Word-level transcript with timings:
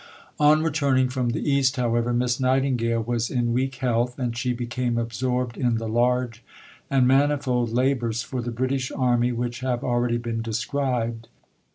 On 0.39 0.63
returning 0.63 1.09
from 1.09 1.29
the 1.29 1.47
East, 1.47 1.75
however, 1.75 2.11
Miss 2.11 2.39
Nightingale 2.39 3.03
was 3.03 3.29
in 3.29 3.53
weak 3.53 3.75
health, 3.75 4.17
and 4.17 4.35
she 4.35 4.51
became 4.51 4.97
absorbed 4.97 5.57
in 5.57 5.75
the 5.77 5.87
large 5.87 6.43
and 6.89 7.07
manifold 7.07 7.69
labours 7.71 8.23
for 8.23 8.41
the 8.41 8.49
British 8.49 8.91
Army 8.91 9.31
which 9.31 9.59
have 9.59 9.83
already 9.83 10.17
been 10.17 10.41
described. 10.41 11.27